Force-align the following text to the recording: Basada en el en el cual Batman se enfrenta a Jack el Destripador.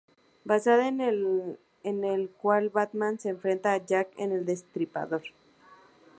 Basada 0.45 0.87
en 0.87 0.99
el 0.99 1.59
en 1.83 2.03
el 2.03 2.31
cual 2.31 2.69
Batman 2.69 3.19
se 3.19 3.29
enfrenta 3.29 3.73
a 3.73 3.85
Jack 3.85 4.07
el 4.17 4.47
Destripador. 4.47 5.21